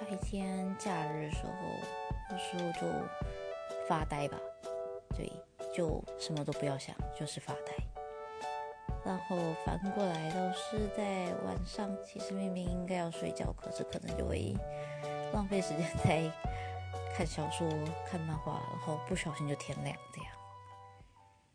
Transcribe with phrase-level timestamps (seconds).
[0.00, 1.52] 白天假日的时候，
[2.30, 2.86] 有时候就
[3.88, 4.38] 发呆吧，
[5.16, 5.30] 对，
[5.74, 7.72] 就什么都不要想，就是发呆。
[9.04, 14.54] 然后反过来都是在晚上，其实明明应该要睡觉，可是可能就会
[15.32, 16.30] 浪费时间在
[17.14, 17.68] 看小说、
[18.06, 20.30] 看漫画，然后不小心就天亮这样。